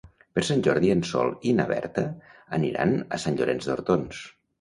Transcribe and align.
Per 0.37 0.43
Sant 0.45 0.61
Jordi 0.67 0.87
en 0.93 1.03
Sol 1.09 1.29
i 1.51 1.53
na 1.59 1.65
Berta 1.71 2.05
aniran 2.59 2.95
a 3.19 3.21
Sant 3.25 3.37
Llorenç 3.43 3.69
d'Hortons. 3.69 4.23